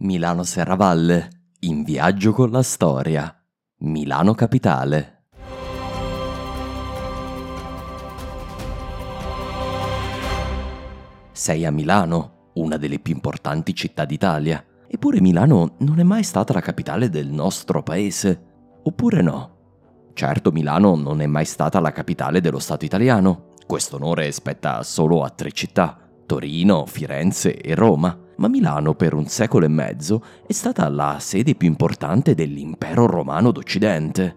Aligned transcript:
Milano 0.00 0.44
Serravalle, 0.44 1.56
in 1.62 1.82
viaggio 1.82 2.30
con 2.30 2.52
la 2.52 2.62
storia. 2.62 3.36
Milano 3.78 4.32
Capitale. 4.32 5.24
Sei 11.32 11.64
a 11.64 11.72
Milano, 11.72 12.50
una 12.54 12.76
delle 12.76 13.00
più 13.00 13.12
importanti 13.12 13.74
città 13.74 14.04
d'Italia. 14.04 14.64
Eppure 14.86 15.20
Milano 15.20 15.74
non 15.78 15.98
è 15.98 16.04
mai 16.04 16.22
stata 16.22 16.52
la 16.52 16.60
capitale 16.60 17.10
del 17.10 17.26
nostro 17.26 17.82
paese. 17.82 18.42
Oppure 18.84 19.20
no? 19.20 19.56
Certo 20.14 20.52
Milano 20.52 20.94
non 20.94 21.20
è 21.20 21.26
mai 21.26 21.44
stata 21.44 21.80
la 21.80 21.90
capitale 21.90 22.40
dello 22.40 22.60
Stato 22.60 22.84
italiano. 22.84 23.48
Questo 23.66 23.96
onore 23.96 24.30
spetta 24.30 24.80
solo 24.84 25.24
a 25.24 25.30
tre 25.30 25.50
città, 25.50 25.98
Torino, 26.24 26.86
Firenze 26.86 27.56
e 27.56 27.74
Roma 27.74 28.26
ma 28.38 28.48
Milano 28.48 28.94
per 28.94 29.14
un 29.14 29.26
secolo 29.26 29.66
e 29.66 29.68
mezzo 29.68 30.22
è 30.46 30.52
stata 30.52 30.88
la 30.88 31.18
sede 31.20 31.54
più 31.54 31.68
importante 31.68 32.34
dell'impero 32.34 33.06
romano 33.06 33.52
d'Occidente. 33.52 34.36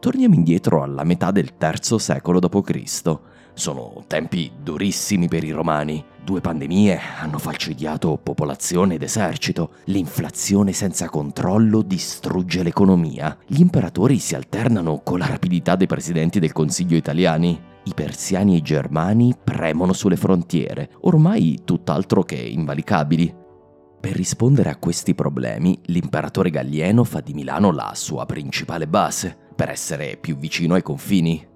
Torniamo 0.00 0.34
indietro 0.34 0.82
alla 0.82 1.04
metà 1.04 1.30
del 1.30 1.52
III 1.60 1.98
secolo 1.98 2.40
d.C. 2.40 3.18
Sono 3.60 4.04
tempi 4.06 4.50
durissimi 4.58 5.28
per 5.28 5.44
i 5.44 5.50
romani. 5.50 6.02
Due 6.24 6.40
pandemie 6.40 6.98
hanno 7.20 7.36
falcidiato 7.36 8.16
popolazione 8.16 8.94
ed 8.94 9.02
esercito. 9.02 9.72
L'inflazione 9.84 10.72
senza 10.72 11.10
controllo 11.10 11.82
distrugge 11.82 12.62
l'economia. 12.62 13.36
Gli 13.46 13.60
imperatori 13.60 14.18
si 14.18 14.34
alternano 14.34 15.02
con 15.04 15.18
la 15.18 15.26
rapidità 15.26 15.76
dei 15.76 15.86
presidenti 15.86 16.40
del 16.40 16.52
Consiglio 16.52 16.96
italiani. 16.96 17.60
I 17.84 17.92
persiani 17.92 18.54
e 18.54 18.56
i 18.56 18.62
germani 18.62 19.34
premono 19.44 19.92
sulle 19.92 20.16
frontiere, 20.16 20.92
ormai 21.02 21.60
tutt'altro 21.62 22.22
che 22.22 22.36
invalicabili. 22.36 23.34
Per 24.00 24.12
rispondere 24.12 24.70
a 24.70 24.76
questi 24.76 25.14
problemi, 25.14 25.78
l'imperatore 25.88 26.48
Gallieno 26.48 27.04
fa 27.04 27.20
di 27.20 27.34
Milano 27.34 27.72
la 27.72 27.92
sua 27.94 28.24
principale 28.24 28.88
base, 28.88 29.36
per 29.54 29.68
essere 29.68 30.16
più 30.18 30.38
vicino 30.38 30.72
ai 30.72 30.82
confini. 30.82 31.48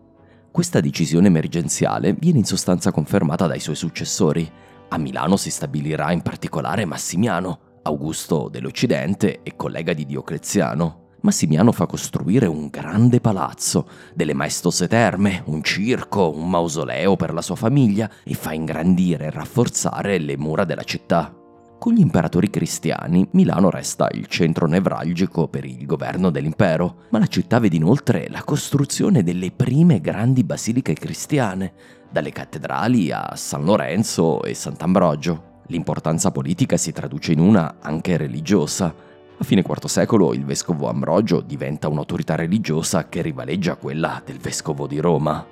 Questa 0.55 0.79
decisione 0.79 1.27
emergenziale 1.27 2.13
viene 2.13 2.39
in 2.39 2.45
sostanza 2.45 2.93
confermata 2.93 3.49
dai 3.49 3.59
suoi 3.59 3.75
successori. 3.75 4.49
A 4.91 4.99
Milano 4.99 5.37
si 5.37 5.51
stabilirà 5.51 6.13
in 6.13 6.23
particolare 6.23 6.85
Massimiano, 6.85 7.81
Augusto 7.83 8.49
dell'Occidente 8.49 9.41
e 9.43 9.57
collega 9.57 9.93
di 9.93 10.07
Diocleziano. 10.07 11.17
Massimiano 11.23 11.73
fa 11.73 11.87
costruire 11.87 12.47
un 12.47 12.69
grande 12.69 13.21
palazzo, 13.21 13.89
delle 14.15 14.33
maestose 14.33 14.87
terme, 14.87 15.43
un 15.47 15.61
circo, 15.65 16.31
un 16.33 16.49
mausoleo 16.49 17.17
per 17.17 17.35
la 17.35 17.43
sua 17.43 17.57
famiglia 17.57 18.09
e 18.23 18.35
fa 18.35 18.53
ingrandire 18.53 19.25
e 19.25 19.31
rafforzare 19.31 20.19
le 20.19 20.37
mura 20.37 20.63
della 20.63 20.85
città. 20.85 21.35
Con 21.79 21.93
gli 21.93 22.01
imperatori 22.01 22.49
cristiani, 22.49 23.29
Milano 23.33 23.69
resta 23.69 24.09
il 24.13 24.27
centro 24.27 24.67
nevralgico 24.67 25.49
per 25.49 25.67
il 25.67 25.85
governo 25.85 26.31
dell'impero, 26.31 27.03
ma 27.11 27.19
la 27.19 27.27
città 27.27 27.59
vede 27.59 27.77
inoltre 27.77 28.29
la 28.31 28.43
costruzione 28.43 29.23
delle 29.23 29.51
prime 29.51 30.01
grandi 30.01 30.45
basiliche 30.45 30.95
cristiane, 30.95 31.73
dalle 32.11 32.31
cattedrali 32.31 33.11
a 33.11 33.33
San 33.35 33.65
Lorenzo 33.65 34.43
e 34.45 34.55
Sant'Ambrogio. 34.55 35.63
L'importanza 35.67 36.31
politica 36.31 36.77
si 36.77 36.93
traduce 36.93 37.33
in 37.33 37.41
una 37.41 37.77
anche 37.81 38.17
religiosa. 38.17 38.95
A 39.37 39.45
fine 39.45 39.65
IV 39.67 39.87
secolo 39.87 40.33
il 40.33 40.45
vescovo 40.45 40.89
Ambrogio 40.89 41.41
diventa 41.41 41.89
un'autorità 41.89 42.35
religiosa 42.35 43.09
che 43.09 43.21
rivaleggia 43.21 43.77
quella 43.77 44.23
del 44.25 44.39
vescovo 44.39 44.87
di 44.87 45.01
Roma. 45.01 45.45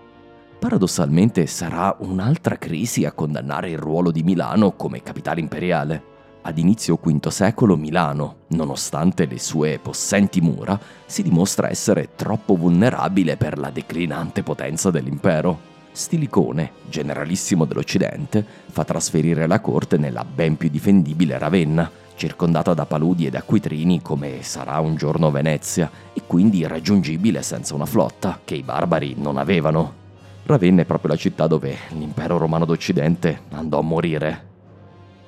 Paradossalmente 0.59 1.47
sarà 1.47 1.97
un'altra 1.99 2.57
crisi 2.57 3.05
a 3.05 3.13
condannare 3.13 3.71
il 3.71 3.79
ruolo 3.79 4.13
di 4.13 4.23
Milano 4.23 4.77
come 4.77 5.03
capitale 5.03 5.41
imperiale. 5.41 6.11
Ad 6.45 6.59
inizio 6.59 6.99
V 7.01 7.29
secolo 7.29 7.77
Milano, 7.77 8.39
nonostante 8.49 9.27
le 9.27 9.39
sue 9.39 9.79
possenti 9.81 10.41
mura, 10.41 10.79
si 11.07 11.23
dimostra 11.23 11.71
essere 11.71 12.11
troppo 12.17 12.57
vulnerabile 12.57 13.37
per 13.37 13.59
la 13.59 13.71
declinante 13.71 14.43
potenza 14.43 14.91
dell'impero. 14.91 15.71
Stilicone, 15.93 16.73
generalissimo 16.89 17.65
dell'Occidente, 17.65 18.45
fa 18.67 18.83
trasferire 18.83 19.47
la 19.47 19.61
corte 19.61 19.99
nella 19.99 20.25
ben 20.25 20.57
più 20.57 20.69
difendibile 20.69 21.39
Ravenna, 21.39 21.89
circondata 22.17 22.75
da 22.75 22.87
paludi 22.87 23.27
ed 23.27 23.37
acquitrini 23.37 24.03
come 24.03 24.43
sarà 24.43 24.81
un 24.81 24.97
giorno 24.97 25.31
Venezia, 25.31 25.89
e 26.13 26.23
quindi 26.27 26.59
irraggiungibile 26.59 27.41
senza 27.43 27.77
una 27.77 27.87
flotta, 27.87 28.41
che 28.45 28.57
i 28.57 28.63
barbari 28.63 29.15
non 29.17 29.37
avevano. 29.37 30.01
Ravenna 30.45 30.83
è 30.83 30.87
proprio 30.87 31.13
la 31.13 31.17
città 31.17 31.47
dove 31.47 31.77
l'impero 31.91 32.37
romano 32.37 32.65
d'Occidente 32.65 33.43
andò 33.51 33.79
a 33.79 33.83
morire. 33.83 34.51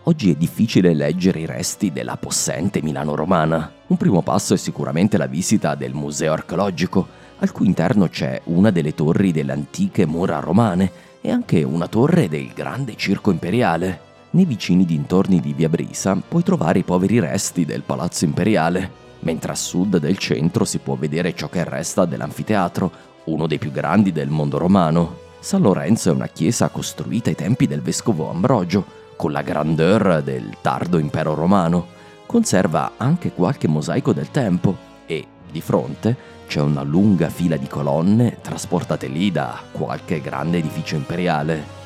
Oggi 0.07 0.31
è 0.31 0.35
difficile 0.35 0.93
leggere 0.93 1.41
i 1.41 1.47
resti 1.47 1.91
della 1.91 2.19
possente 2.19 2.83
Milano 2.83 3.15
romana. 3.15 3.73
Un 3.87 3.97
primo 3.97 4.21
passo 4.21 4.53
è 4.53 4.59
sicuramente 4.59 5.17
la 5.17 5.25
visita 5.25 5.75
del 5.75 5.95
museo 5.95 6.35
archeologico, 6.35 7.09
al 7.39 7.51
cui 7.53 7.67
interno 7.67 8.09
c'è 8.09 8.39
una 8.45 8.71
delle 8.71 8.95
torri 8.95 9.33
delle 9.33 9.53
antiche 9.53 10.05
mura 10.05 10.41
romane 10.41 10.91
e 11.23 11.31
anche 11.31 11.63
una 11.63 11.89
torre 11.89 12.29
del 12.29 12.53
grande 12.53 12.97
circo 12.97 13.31
imperiale. 13.31 14.01
Nei 14.33 14.45
vicini 14.45 14.85
dintorni 14.85 15.41
di 15.41 15.55
Via 15.55 15.71
Brisa 15.71 16.15
puoi 16.17 16.43
trovare 16.43 16.81
i 16.81 16.85
poveri 16.85 17.19
resti 17.19 17.65
del 17.65 17.81
palazzo 17.81 18.27
imperiale, 18.27 18.91
mentre 19.21 19.53
a 19.53 19.57
sud 19.57 19.97
del 19.97 20.19
centro 20.19 20.67
si 20.67 20.81
può 20.81 20.97
vedere 20.97 21.35
ciò 21.35 21.49
che 21.49 21.65
resta 21.65 22.05
dell'anfiteatro, 22.05 22.93
uno 23.25 23.47
dei 23.47 23.59
più 23.59 23.71
grandi 23.71 24.13
del 24.13 24.29
mondo 24.29 24.59
romano. 24.59 25.17
San 25.41 25.63
Lorenzo 25.63 26.11
è 26.11 26.13
una 26.13 26.27
chiesa 26.27 26.69
costruita 26.69 27.31
ai 27.31 27.37
tempi 27.37 27.67
del 27.67 27.81
vescovo 27.81 28.29
Ambrogio, 28.29 29.03
con 29.17 29.33
la 29.33 29.43
grandeur 29.43 30.23
del 30.23 30.57
tardo 30.61 30.99
impero 30.99 31.35
romano, 31.35 31.87
conserva 32.27 32.93
anche 32.97 33.33
qualche 33.33 33.69
mosaico 33.69 34.13
del 34.13 34.31
tempo 34.31 34.77
e, 35.07 35.27
di 35.51 35.61
fronte, 35.61 36.17
c'è 36.47 36.61
una 36.61 36.83
lunga 36.83 37.29
fila 37.29 37.57
di 37.57 37.67
colonne 37.67 38.39
trasportate 38.41 39.07
lì 39.07 39.31
da 39.31 39.59
qualche 39.73 40.21
grande 40.21 40.59
edificio 40.59 40.95
imperiale. 40.95 41.84